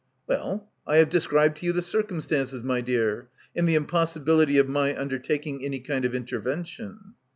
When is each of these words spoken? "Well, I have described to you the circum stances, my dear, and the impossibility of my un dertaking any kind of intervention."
"Well, 0.25 0.67
I 0.87 0.95
have 0.95 1.11
described 1.11 1.57
to 1.57 1.67
you 1.67 1.73
the 1.73 1.83
circum 1.83 2.21
stances, 2.21 2.63
my 2.63 2.81
dear, 2.81 3.29
and 3.55 3.67
the 3.69 3.75
impossibility 3.75 4.57
of 4.57 4.67
my 4.67 4.99
un 4.99 5.09
dertaking 5.09 5.63
any 5.63 5.79
kind 5.79 6.05
of 6.05 6.15
intervention." 6.15 7.13